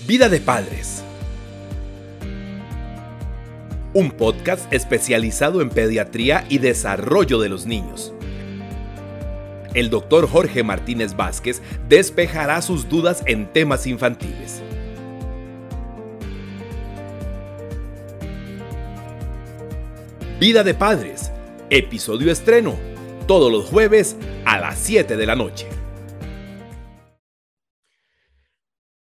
[0.00, 1.04] Vida de Padres.
[3.94, 8.12] Un podcast especializado en pediatría y desarrollo de los niños.
[9.74, 14.60] El doctor Jorge Martínez Vázquez despejará sus dudas en temas infantiles.
[20.40, 21.30] Vida de Padres,
[21.70, 22.74] episodio estreno,
[23.28, 25.71] todos los jueves a las 7 de la noche.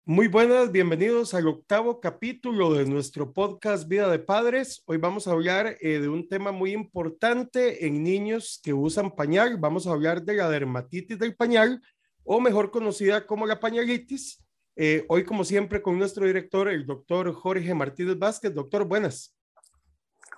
[0.09, 4.81] Muy buenas, bienvenidos al octavo capítulo de nuestro podcast Vida de Padres.
[4.85, 9.57] Hoy vamos a hablar eh, de un tema muy importante en niños que usan pañal.
[9.57, 11.81] Vamos a hablar de la dermatitis del pañal,
[12.23, 14.41] o mejor conocida como la pañalitis.
[14.77, 18.53] Eh, hoy, como siempre, con nuestro director, el doctor Jorge Martínez Vázquez.
[18.53, 19.35] Doctor, buenas.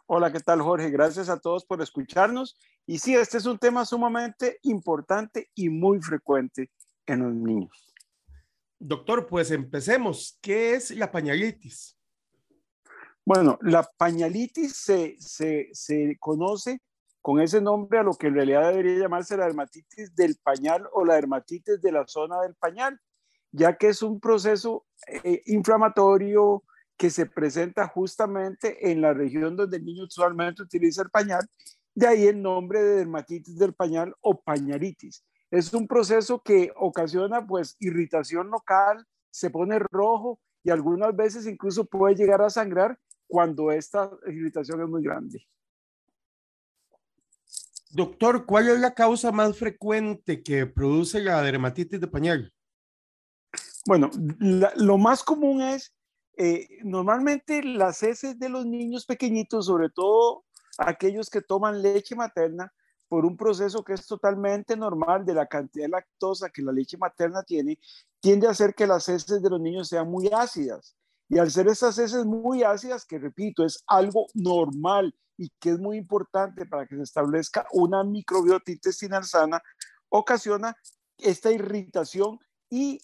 [0.07, 0.89] Hola, ¿qué tal, Jorge?
[0.89, 2.57] Gracias a todos por escucharnos.
[2.87, 6.71] Y sí, este es un tema sumamente importante y muy frecuente
[7.05, 7.88] en los niños.
[8.79, 10.39] Doctor, pues empecemos.
[10.41, 11.97] ¿Qué es la pañalitis?
[13.25, 16.81] Bueno, la pañalitis se, se, se, conoce
[17.21, 21.03] con ese nombre a lo que en realidad debería llamarse la dermatitis del pañal o
[21.03, 22.99] la dermatitis de la zona del pañal,
[23.51, 26.63] ya que es un proceso eh, inflamatorio
[26.97, 31.47] que se presenta justamente en la región donde el niño usualmente utiliza el pañal,
[31.93, 35.23] de ahí el nombre de dermatitis del pañal o pañalitis.
[35.51, 41.85] Es un proceso que ocasiona pues irritación local, se pone rojo y algunas veces incluso
[41.85, 45.45] puede llegar a sangrar cuando esta irritación es muy grande.
[47.91, 52.53] Doctor, ¿cuál es la causa más frecuente que produce la dermatitis de pañal?
[53.87, 55.95] Bueno, lo más común es
[56.37, 60.45] eh, normalmente las heces de los niños pequeñitos, sobre todo
[60.77, 62.71] aquellos que toman leche materna,
[63.09, 66.97] por un proceso que es totalmente normal de la cantidad de lactosa que la leche
[66.97, 67.79] materna tiene,
[68.21, 70.95] tiende a hacer que las heces de los niños sean muy ácidas.
[71.27, 75.79] Y al ser estas heces muy ácidas, que repito, es algo normal y que es
[75.79, 79.61] muy importante para que se establezca una microbiota intestinal sana,
[80.09, 80.75] ocasiona
[81.17, 83.01] esta irritación y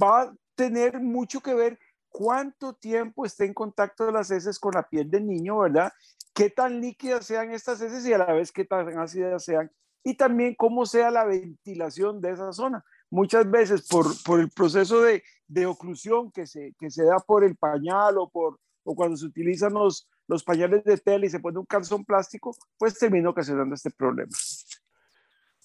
[0.00, 4.88] va a tener mucho que ver cuánto tiempo está en contacto las heces con la
[4.88, 5.92] piel del niño, ¿verdad?
[6.34, 9.70] Qué tan líquidas sean estas heces y a la vez qué tan ácidas sean
[10.04, 12.84] y también cómo sea la ventilación de esa zona.
[13.10, 16.72] Muchas veces por, el proceso de, de oclusión que se,
[17.04, 20.08] da por el pañal o, por, cuando se utilizan los,
[20.46, 24.32] pañales de tela y se pone un calzón plástico, pues termina ocasionando este problema.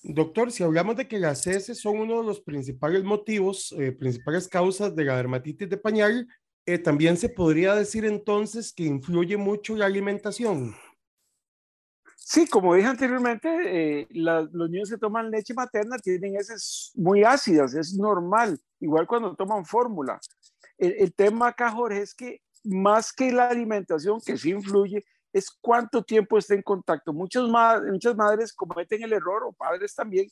[0.03, 4.47] Doctor, si hablamos de que las heces son uno de los principales motivos, eh, principales
[4.47, 6.28] causas de la dermatitis de pañal,
[6.67, 10.75] eh, también se podría decir entonces que influye mucho la alimentación.
[12.17, 17.73] Sí, como dije anteriormente, eh, los niños que toman leche materna tienen heces muy ácidas,
[17.73, 20.19] es normal, igual cuando toman fórmula.
[20.78, 25.05] El, tema acá, es que más que la alimentación, que sí influye,
[25.38, 27.14] es cuánto tiempo está en contacto.
[27.14, 27.44] Muchas,
[27.92, 30.28] muchas madres cometen el error, o padres también,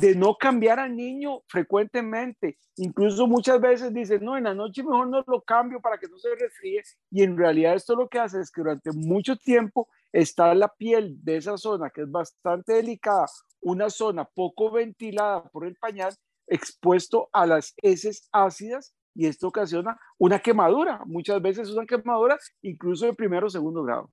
[0.00, 2.56] de no cambiar al niño frecuentemente.
[2.76, 6.18] Incluso muchas veces dicen, no, en la noche mejor no lo cambio para que no
[6.18, 6.82] se resfríe.
[7.10, 11.16] Y en realidad esto lo que hace es que durante mucho tiempo está la piel
[11.24, 13.26] de esa zona, que es bastante delicada,
[13.60, 16.14] una zona poco ventilada por el pañal,
[16.46, 21.00] expuesto a las heces ácidas y esto ocasiona una quemadura.
[21.06, 24.10] Muchas veces una quemadura incluso de primero o segundo grado.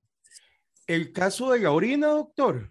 [0.92, 2.70] El caso de la orina, doctor.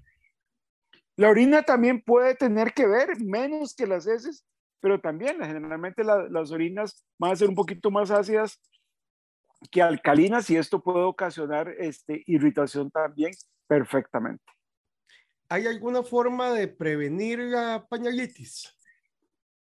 [1.16, 4.46] La orina también puede tener que ver, menos que las heces,
[4.80, 8.62] pero también generalmente las orinas van a ser un poquito más ácidas
[9.72, 13.32] que alcalinas y esto puede ocasionar este, irritación también
[13.66, 14.46] perfectamente.
[15.50, 18.72] ¿Hay alguna forma de prevenir la pañalitis?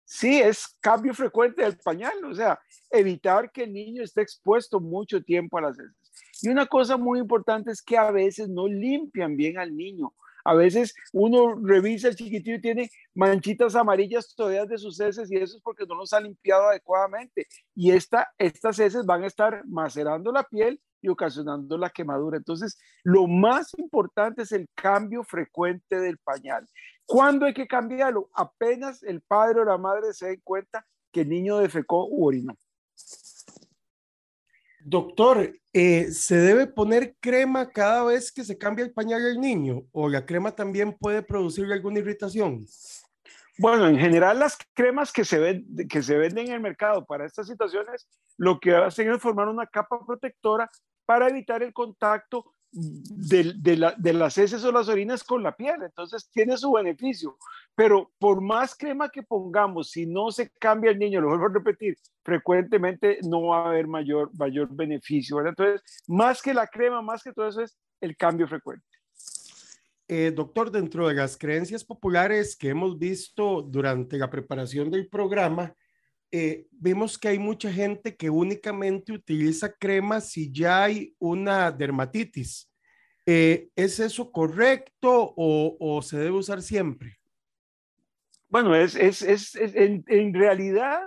[0.05, 2.57] Sí, es cambio frecuente del pañal, o sea,
[2.89, 6.04] evitar que el niño esté expuesto mucho tiempo a las heces.
[6.45, 10.13] Y una cosa muy importante es que a veces no limpian bien al niño.
[10.43, 15.37] A veces uno revisa el chiquitillo y tiene manchitas amarillas todavía de sus heces y
[15.37, 17.47] eso es porque no los ha limpiado adecuadamente.
[17.73, 22.37] Y esta, estas heces van a estar macerando la piel y ocasionando la quemadura.
[22.37, 26.67] Entonces, lo más importante es el cambio frecuente del pañal.
[27.07, 28.29] ¿Cuándo hay que cambiarlo?
[28.33, 32.55] Apenas el padre o la madre se den cuenta que el niño defecó u orinó.
[34.87, 39.81] Doctor, eh, ¿se debe poner crema cada vez que se cambia el pañal del niño
[39.91, 42.67] o la crema también puede producir alguna irritación?
[43.57, 47.25] Bueno, en general las cremas que se, ven, que se venden en el mercado para
[47.25, 50.69] estas situaciones lo que hacen es formar una capa protectora
[51.03, 55.81] para evitar el contacto de, la, de, las heces o las orinas con la piel,
[55.81, 57.37] entonces tiene su beneficio.
[57.73, 61.53] Pero por más crema que pongamos, si no se cambia el niño, lo vuelvo a
[61.53, 65.45] repetir, frecuentemente no va a haber mayor, mayor beneficio.
[65.45, 68.85] Entonces, más que la crema, más que todo eso es el cambio frecuente.
[70.07, 75.73] Eh, doctor, dentro de las creencias populares que hemos visto durante la preparación del programa,
[76.31, 82.71] eh, vemos que hay mucha gente que únicamente utiliza crema si ya hay una dermatitis.
[83.25, 87.17] Eh, ¿Es eso correcto o, se debe usar siempre?
[88.49, 91.01] Bueno, es, es, es, en, en, realidad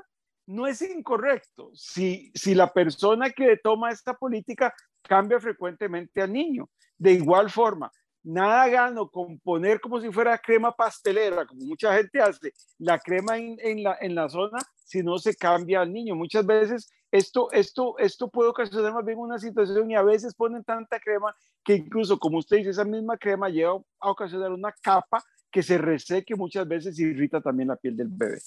[0.47, 1.70] no es incorrecto.
[1.75, 6.69] Si, si la persona que toma esta política cambia frecuentemente al niño.
[6.97, 7.91] De igual forma,
[8.28, 13.38] nada gano con poner como si fuera crema pastelera, como mucha gente hace, la crema
[13.38, 16.14] en, la, en la zona si no se cambia al niño.
[16.14, 20.62] Muchas veces esto, esto, esto puede ocasionar más bien una situación y a veces ponen
[20.62, 21.34] tanta crema
[21.64, 25.78] que incluso, como usted dice, esa misma crema lleva a ocasionar una capa que se
[25.78, 28.38] reseque muchas veces y irrita también la piel del bebé.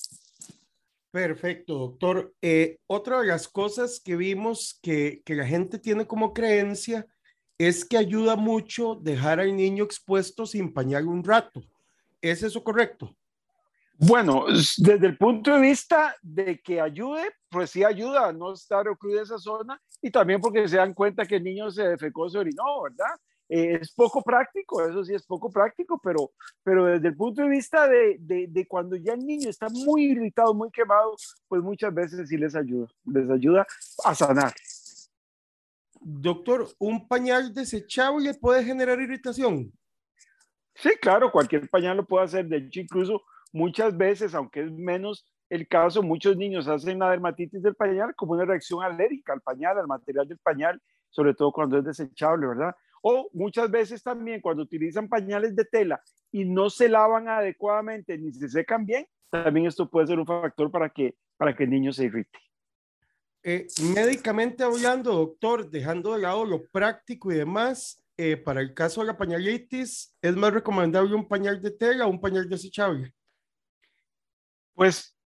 [1.10, 2.34] Perfecto, doctor.
[2.42, 7.08] Eh, otra de las cosas que vimos que, que la gente tiene como creencia
[7.68, 11.62] es que ayuda mucho dejar al niño expuesto sin pañal un rato.
[12.20, 13.16] ¿Es eso correcto?
[13.98, 18.88] Bueno, desde el punto de vista de que ayude, pues sí ayuda a no estar
[18.88, 22.40] en esa zona y también porque se dan cuenta que el niño se defecó, se
[22.40, 23.16] orinó, ¿verdad?
[23.48, 26.32] Eh, es poco práctico, eso sí es poco práctico, pero,
[26.64, 30.06] pero desde el punto de vista de, de, de, cuando ya el niño está muy
[30.06, 31.16] irritado, muy quemado,
[31.48, 33.68] pues muchas veces sí les ayuda, les ayuda
[34.04, 34.54] a sanar.
[36.04, 39.72] Doctor, ¿un pañal desechable puede generar irritación?
[40.74, 42.48] Sí, claro, cualquier pañal lo puede hacer.
[42.48, 43.22] De hecho, incluso
[43.54, 48.34] muchas veces, aunque es menos el caso, muchos niños hacen la dermatitis del pañal como
[48.34, 50.82] una reacción alérgica al pañal, al material del pañal,
[51.12, 52.74] sobre todo cuando es desechable, ¿verdad?
[53.04, 56.02] O muchas veces también cuando utilizan pañales de tela
[56.32, 60.72] y no se lavan adecuadamente ni se secan bien, también esto puede ser un factor
[60.72, 62.40] para que, para que el niño se irrite.
[63.44, 63.66] Eh,
[63.96, 69.08] médicamente hablando, doctor, dejando de lado lo práctico y demás, eh, para el caso de
[69.08, 73.16] la pañalitis, ¿es más recomendable un pañal de tela o un pañal desechable?
[74.76, 75.18] Pues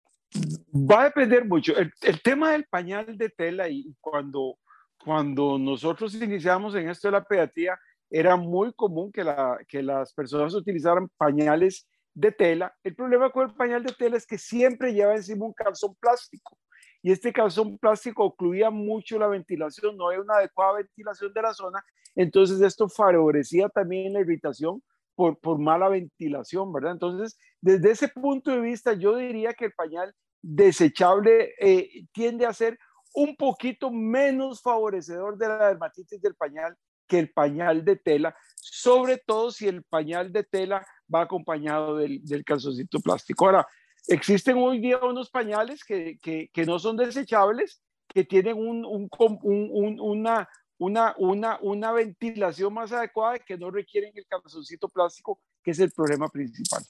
[0.73, 1.73] va a depender mucho.
[1.75, 1.91] El,
[2.21, 4.57] tema del pañal de tela y cuando,
[5.03, 7.77] cuando nosotros iniciamos en esto de la pediatría,
[8.09, 12.73] era muy común que, la, que las personas utilizaran pañales de tela.
[12.81, 16.57] El problema con el pañal de tela es que siempre lleva encima un calzón plástico
[17.05, 21.53] y este calzón plástico ocluía mucho la ventilación, no hay una adecuada ventilación de la
[21.53, 21.85] zona,
[22.15, 24.81] entonces esto favorecía también la irritación
[25.13, 26.93] por, por mala ventilación, ¿verdad?
[26.93, 32.53] Entonces, desde ese punto de vista, yo diría que el pañal desechable eh, tiende a
[32.53, 32.79] ser
[33.13, 36.75] un poquito menos favorecedor de la dermatitis del pañal
[37.07, 42.25] que el pañal de tela, sobre todo si el pañal de tela va acompañado del,
[42.25, 43.45] del calzoncito plástico.
[43.45, 43.67] Ahora,
[44.07, 49.09] Existen hoy día unos pañales que, que, que no son desechables, que tienen un, un,
[49.41, 50.47] un, una,
[50.77, 55.91] una, una, una ventilación más adecuada que no requieren el calzoncito plástico, que es el
[55.91, 56.83] problema principal.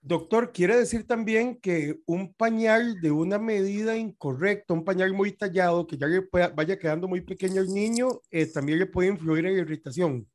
[0.00, 5.86] Doctor, quiere decir también que un pañal de una medida incorrecta, un pañal muy tallado,
[5.86, 9.56] que ya le vaya quedando muy pequeño al niño, eh, también le puede influir en
[9.56, 10.28] la irritación.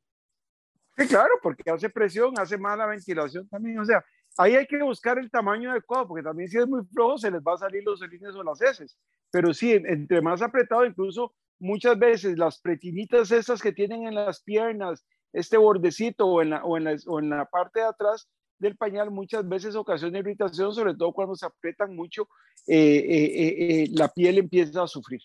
[0.98, 3.78] Sí, claro, porque hace presión, hace mala ventilación también.
[3.78, 4.04] O sea,
[4.38, 7.42] Ahí hay que buscar el tamaño adecuado, porque también si es muy flojo se les
[7.42, 8.96] va a salir los líneas o las heces.
[9.30, 14.42] Pero sí, entre más apretado, incluso muchas veces las pretinitas esas que tienen en las
[14.42, 18.28] piernas, este bordecito o en la, o en la, o en la parte de atrás
[18.58, 22.28] del pañal, muchas veces ocasiona irritación, sobre todo cuando se apretan mucho,
[22.66, 25.20] eh, eh, eh, la piel empieza a sufrir.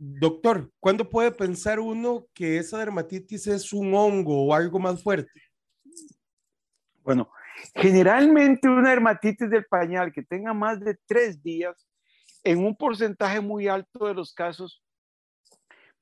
[0.00, 5.28] Doctor, ¿cuándo puede pensar uno que esa dermatitis es un hongo o algo más fuerte?
[7.08, 7.30] Bueno,
[7.74, 11.88] generalmente una dermatitis del pañal que tenga más de tres días,
[12.44, 14.84] en un porcentaje muy alto de los casos,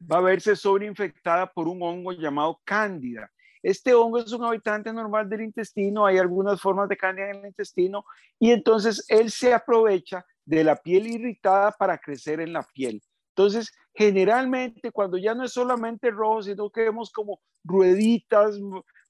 [0.02, 3.30] va a verse sobreinfectada por un hongo llamado cándida.
[3.62, 7.46] Este hongo es un habitante normal del intestino, hay algunas formas de cándida en el
[7.46, 8.04] intestino
[8.40, 13.00] y entonces él se aprovecha de la piel irritada para crecer en la piel.
[13.28, 18.58] Entonces, generalmente cuando ya no es solamente rojo, sino que vemos como rueditas,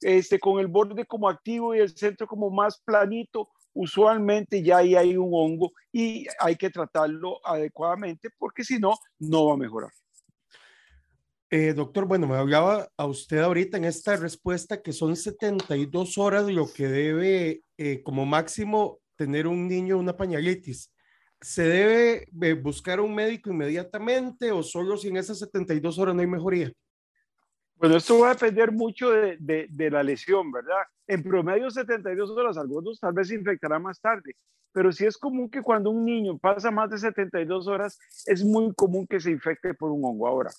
[0.01, 4.95] este, con el borde como activo y el centro como más planito, usualmente ya ahí
[4.95, 9.91] hay un hongo y hay que tratarlo adecuadamente porque si no, no va a mejorar.
[11.51, 16.47] Eh, doctor, bueno, me hablaba a usted ahorita en esta respuesta que son 72 horas
[16.47, 20.91] lo que debe eh, como máximo tener un niño una pañalitis.
[21.41, 26.21] ¿se debe eh, buscar un médico inmediatamente o solo si en esas 72 horas no
[26.21, 26.73] hay mejoría?
[27.79, 30.83] Bueno, esto va a depender mucho de, de, la lesión, ¿verdad?
[31.07, 34.35] En promedio 72 horas, algunos tal vez se infectarán más tarde,
[34.73, 38.73] pero sí es común que cuando un niño pasa más de 72 horas, es muy
[38.75, 40.27] común que se infecte por un hongo.
[40.27, 40.51] Ahora,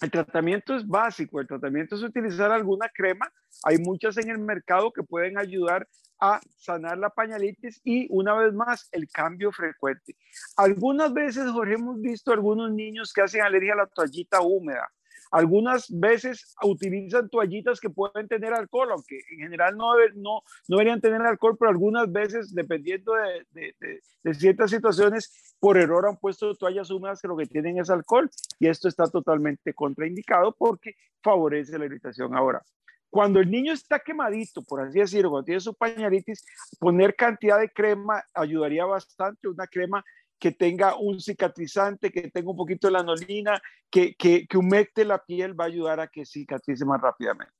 [0.00, 3.30] el tratamiento es básico, el tratamiento es utilizar alguna crema,
[3.62, 5.86] hay muchas en el mercado que pueden ayudar
[6.18, 10.16] a sanar la pañalitis y una vez más el cambio frecuente.
[10.56, 14.90] Algunas veces, Jorge, hemos visto algunos niños que hacen alergia a la toallita húmeda
[15.34, 21.00] algunas veces utilizan toallitas que pueden tener alcohol, aunque en general no, no, no deberían
[21.00, 26.54] tener alcohol, pero algunas veces, dependiendo de, de, de, ciertas situaciones, por error han puesto
[26.54, 31.80] toallas húmedas que lo que tienen es alcohol y esto está totalmente contraindicado porque favorece
[31.80, 32.36] la irritación.
[32.36, 32.62] Ahora,
[33.10, 36.46] cuando el niño está quemadito, por así decirlo, cuando tiene su pañalitis,
[36.78, 40.04] poner cantidad de crema ayudaría bastante, una crema
[40.44, 45.24] que tenga un cicatrizante, que tenga un poquito de lanolina, que, que, que humecte la
[45.24, 47.54] piel, va a ayudar a que cicatrice más rápidamente.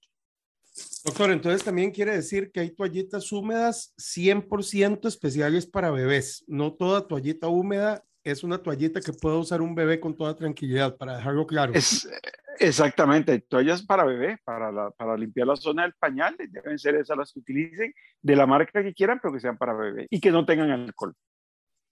[1.03, 6.45] Doctor, entonces también quiere decir que hay toallitas húmedas 100% especiales para bebés.
[6.47, 10.99] No toda toallita húmeda es una toallita que puede usar un bebé con toda tranquilidad,
[10.99, 11.73] para dejarlo claro.
[11.73, 12.07] Es,
[12.59, 17.33] exactamente, toallas para bebé, para, para limpiar la zona del pañal, deben ser esas las
[17.33, 20.45] que utilicen, de la marca que quieran, pero que sean para bebé y que no
[20.45, 21.17] tengan alcohol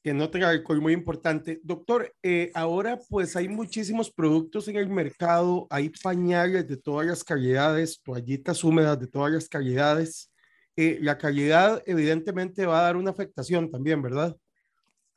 [0.02, 1.61] que no tenga alcohol, muy importante.
[1.62, 7.23] Doctor, eh, ahora pues hay muchísimos productos en el mercado, hay pañales de todas las
[7.23, 10.32] calidades, toallitas húmedas de todas las calidades.
[10.75, 14.37] Eh, la calidad evidentemente va a dar una afectación también, ¿verdad?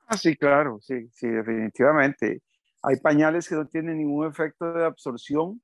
[0.07, 2.43] Ah, sí, claro, sí, sí, definitivamente.
[2.83, 5.59] Hay pañales que no tienen ningún efecto de absorción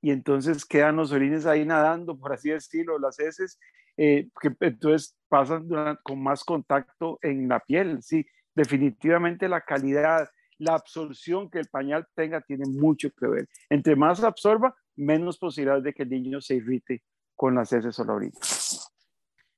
[0.00, 3.58] y entonces quedan los orines ahí nadando, por así decirlo, las heces,
[3.96, 5.68] eh, que entonces pasan
[6.04, 10.28] con más contacto en la piel, sí definitivamente la calidad,
[10.58, 13.48] la absorción que el pañal tenga tiene mucho que ver.
[13.70, 17.02] Entre más absorba, menos posibilidad de que el niño se irrite
[17.34, 18.38] con las heces o la orina.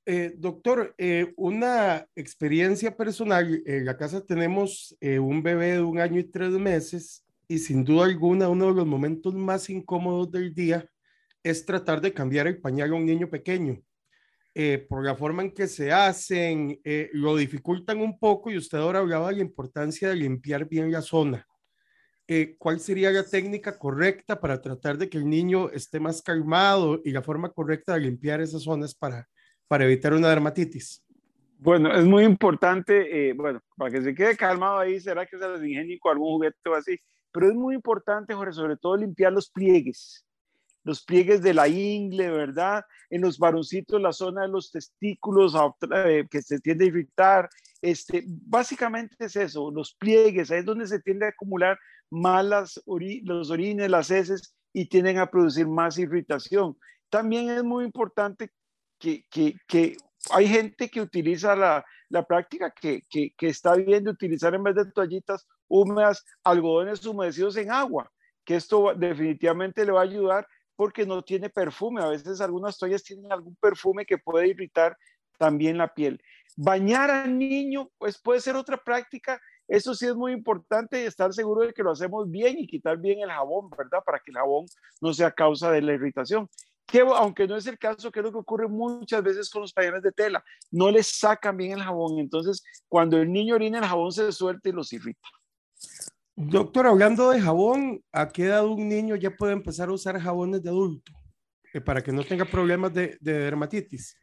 [0.07, 3.63] Eh, doctor, eh, una experiencia personal.
[3.65, 7.83] En la casa tenemos eh, un bebé de un año y tres meses y sin
[7.83, 10.87] duda alguna uno de los momentos más incómodos del día
[11.43, 13.81] es tratar de cambiar el pañal a un niño pequeño.
[14.57, 18.77] Eh, por la forma en que se hacen, eh, lo dificultan un poco y usted
[18.77, 21.45] ahora hablaba de la importancia de limpiar bien la zona.
[22.25, 27.01] Eh, ¿Cuál sería la técnica correcta para tratar de que el niño esté más calmado
[27.03, 29.27] y la forma correcta de limpiar esas zonas para,
[29.67, 31.03] para evitar una dermatitis?
[31.57, 35.63] Bueno, es muy importante, bueno, para que se quede calmado ahí, será que se les
[35.63, 36.97] ingénico algún juguete o así,
[37.29, 40.24] pero es muy importante, Jorge, sobre todo limpiar los pliegues
[40.85, 42.85] los pliegues de la ingle, ¿verdad?
[43.09, 45.53] En los varoncitos, la zona de los testículos
[45.93, 47.49] eh, que se tiende a irritar.
[47.81, 51.77] Este, básicamente es eso, los pliegues, ahí es donde se tiende a acumular
[52.09, 56.77] malas los orines, las heces y tienden a producir más irritación.
[57.09, 58.51] También es muy importante
[58.99, 59.97] que, que, que
[60.31, 64.63] hay gente que utiliza la, la práctica que, que, que, está bien de utilizar en
[64.63, 68.11] vez de toallitas húmedas, algodones humedecidos en agua,
[68.43, 72.01] que esto definitivamente le va a ayudar porque no tiene perfume.
[72.01, 74.97] A veces algunas toallas tienen algún perfume que puede irritar
[75.37, 76.21] también la piel.
[76.55, 79.41] Bañar al niño, pues puede ser otra práctica.
[79.67, 83.19] Eso sí es muy importante estar seguro de que lo hacemos bien y quitar bien
[83.19, 84.03] el jabón, ¿verdad?
[84.05, 84.65] Para que el jabón
[85.01, 86.49] no sea causa de la irritación.
[86.85, 89.73] Que aunque no es el caso, que es lo que ocurre muchas veces con los
[89.73, 92.19] pañales de tela, no les sacan bien el jabón.
[92.19, 95.27] Entonces, cuando el niño orina, el jabón se suelta y los irrita.
[96.37, 100.61] Doctor, hablando de jabón, ¿a qué edad un niño ya puede empezar a usar jabones
[100.61, 101.13] de adulto
[101.73, 104.17] eh, para que no tenga problemas de, de, dermatitis?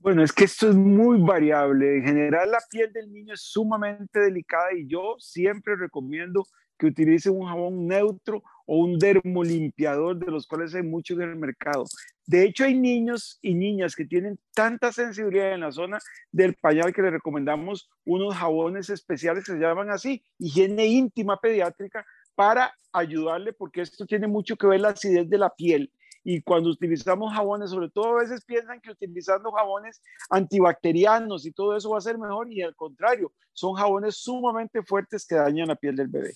[0.00, 1.98] Bueno, es que esto es muy variable.
[1.98, 6.44] En general, la piel del niño es sumamente delicada y yo siempre recomiendo
[6.76, 11.36] que utilice un jabón neutro o un dermolimpiador, de los cuales hay muchos en el
[11.36, 11.84] mercado.
[12.28, 15.98] De hecho, hay niños y niñas que tienen tanta sensibilidad en la zona
[16.30, 22.04] del pañal que les recomendamos unos jabones especiales que se llaman así, higiene íntima pediátrica,
[22.34, 25.90] para ayudarle, porque esto tiene mucho que ver la acidez de la piel.
[26.22, 31.78] Y cuando utilizamos jabones, sobre todo a veces piensan que utilizando jabones antibacterianos y todo
[31.78, 35.76] eso va a ser mejor, y al contrario, son jabones sumamente fuertes que dañan la
[35.76, 36.34] piel del bebé.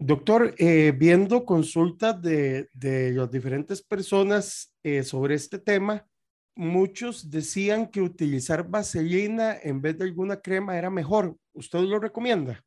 [0.00, 6.06] Doctor, eh, viendo consultas de, de, las diferentes personas eh, sobre este tema,
[6.54, 11.36] muchos decían que utilizar vaselina en vez de alguna crema era mejor.
[11.52, 12.64] ¿Usted lo recomienda?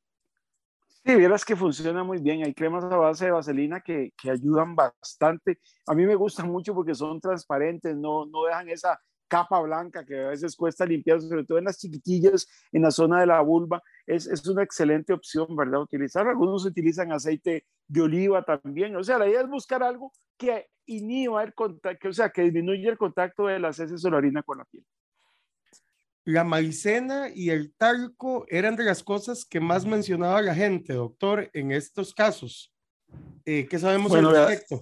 [1.05, 2.43] Sí, vieras que funciona muy bien.
[2.43, 5.59] Hay cremas a base de vaselina que, que ayudan bastante.
[5.87, 8.99] A mí me gustan mucho porque son transparentes, no, no dejan esa
[9.31, 13.21] capa blanca que a veces cuesta limpiar, sobre todo en las chiquitillas, en la zona
[13.21, 15.79] de la vulva, es, es una excelente opción, ¿verdad?
[15.79, 20.67] Utilizar, algunos utilizan aceite de oliva también, o sea, la idea es buscar algo que
[20.85, 24.43] inhiba el contacto, o sea, que disminuya el contacto de las heces o la orina
[24.43, 24.85] con la piel.
[26.25, 31.49] La maicena y el talco eran de las cosas que más mencionaba la gente, doctor,
[31.53, 32.73] en estos casos.
[33.45, 34.81] Eh, ¿Qué sabemos al respecto?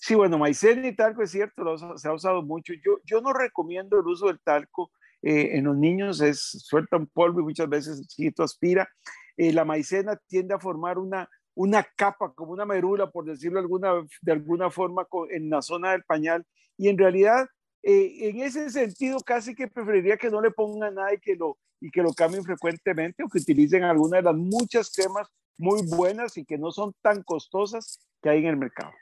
[0.00, 2.72] Sí, bueno, maicena y talco es cierto, se ha usado mucho.
[2.84, 4.90] Yo, yo no recomiendo el uso del talco
[5.22, 8.88] eh, en los niños, es suelta un polvo y muchas veces el chiquito aspira.
[9.36, 13.92] Eh, la maicena tiende a formar una, una capa, como una merula, por decirlo alguna,
[14.22, 16.46] de alguna forma, en la zona del pañal.
[16.76, 17.48] Y en realidad,
[17.82, 21.58] eh, en ese sentido, casi que preferiría que no le pongan nada y que lo,
[21.80, 26.36] y que lo cambien frecuentemente o que utilicen alguna de las muchas cremas muy buenas
[26.36, 28.92] y que no son tan costosas que hay en el mercado.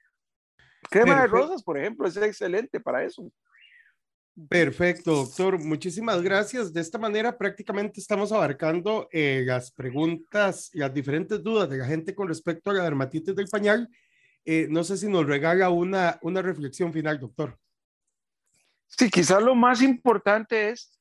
[0.90, 3.31] Crema de rosas, por ejemplo, es excelente para eso.
[4.49, 5.59] Perfecto, doctor.
[5.59, 6.73] Muchísimas gracias.
[6.73, 11.87] De esta manera prácticamente estamos abarcando eh, las preguntas y las diferentes dudas de la
[11.87, 13.88] gente con respecto a la dermatitis del pañal.
[14.45, 17.59] Eh, no sé si nos regala una, una reflexión final, doctor.
[18.87, 20.99] Sí, quizás lo más importante es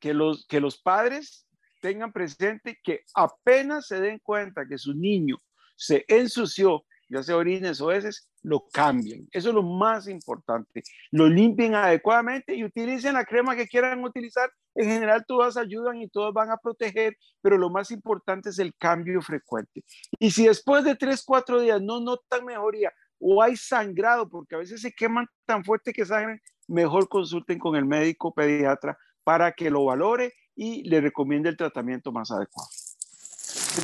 [0.00, 1.46] que los, que los padres
[1.80, 5.36] tengan presente que apenas se den cuenta que su niño
[5.76, 9.28] se ensució ya sea orines o heces, lo cambien.
[9.32, 10.82] Eso es lo más importante.
[11.10, 14.50] Lo limpien adecuadamente y utilicen la crema que quieran utilizar.
[14.76, 18.74] En general todas ayudan y todas van a proteger, pero lo más importante es el
[18.76, 19.84] cambio frecuente.
[20.18, 24.58] Y si después de 3, 4 días no notan mejoría o hay sangrado, porque a
[24.58, 29.68] veces se queman tan fuerte que sangren, mejor consulten con el médico pediatra para que
[29.68, 32.70] lo valore y le recomiende el tratamiento más adecuado.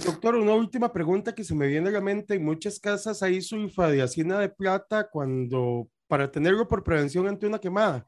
[0.04, 2.34] Doctor, una última pregunta que se me viene a la mente.
[2.34, 8.06] En muchas casas hay sulfadiacina de plata cuando, para tenerlo por prevención ante una quemada.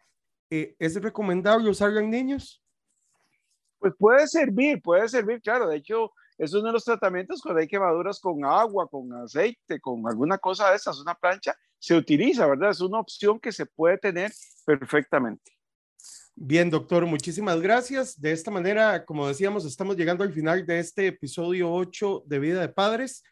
[0.50, 2.62] Eh, ¿Es recomendable usarlo en niños?
[3.78, 5.68] Pues puede servir, puede servir, claro.
[5.68, 10.07] De hecho, es uno de los tratamientos cuando hay quemaduras con agua, con aceite, con
[10.07, 12.71] alguna cosa de esas, una plancha, se utiliza, ¿verdad?
[12.71, 14.33] Es una opción que se puede tener
[14.64, 15.58] perfectamente.
[16.40, 18.21] Bien, doctor, muchísimas gracias.
[18.21, 22.61] De esta manera, como decíamos, estamos llegando al final de este episodio 8 de Vida
[22.61, 23.25] de Padres.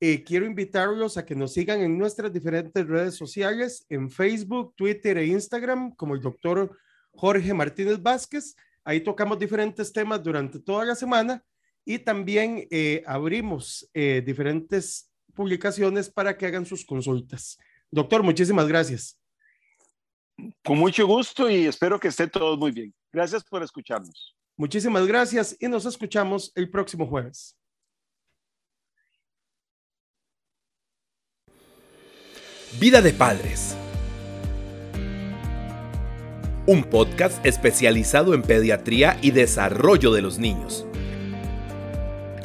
[0.00, 5.18] Eh, quiero invitarlos a que nos sigan en nuestras diferentes redes sociales, en Facebook, Twitter
[5.18, 6.76] e Instagram, como el doctor
[7.12, 8.56] Jorge Martínez Vázquez.
[8.82, 11.44] Ahí tocamos diferentes temas durante toda la semana
[11.84, 17.56] y también eh, abrimos eh, diferentes publicaciones para que hagan sus consultas.
[17.88, 19.17] Doctor, muchísimas gracias.
[20.64, 22.94] Con mucho gusto y espero que estén todos muy bien.
[23.12, 24.36] Gracias por escucharnos.
[24.56, 27.56] Muchísimas gracias y nos escuchamos el próximo jueves.
[32.78, 33.76] Vida de Padres.
[36.66, 40.86] Un podcast especializado en pediatría y desarrollo de los niños.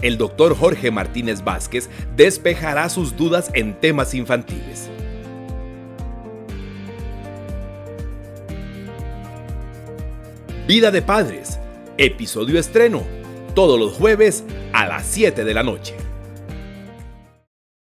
[0.02, 4.90] El doctor Jorge Martínez Vázquez despejará sus dudas en temas infantiles
[10.66, 11.60] Vida de Padres,
[11.98, 13.04] episodio estreno,
[13.54, 16.03] todos los jueves a las 7 de la noche.